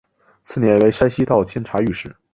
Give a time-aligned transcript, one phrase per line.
[0.41, 2.15] 次年为山西道监察御史。